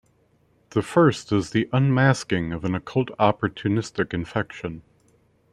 [0.71, 4.81] The first is the "unmasking" of an occult opportunistic infection.